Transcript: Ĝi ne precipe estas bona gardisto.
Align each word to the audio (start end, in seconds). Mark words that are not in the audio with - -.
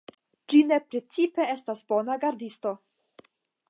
Ĝi 0.53 0.61
ne 0.69 0.79
precipe 0.93 1.47
estas 1.57 1.87
bona 1.93 2.19
gardisto. 2.27 2.77